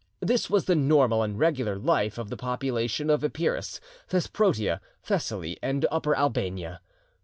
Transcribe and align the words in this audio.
This 0.19 0.49
was 0.49 0.65
the 0.65 0.73
normal 0.73 1.21
and 1.21 1.37
regular 1.37 1.77
life 1.77 2.17
of 2.17 2.31
the 2.31 2.35
population 2.35 3.11
of 3.11 3.23
Epirus, 3.23 3.79
Thesprotia, 4.09 4.79
Thessaly, 5.03 5.59
and 5.61 5.85
Upper 5.91 6.15
Albania. 6.17 6.81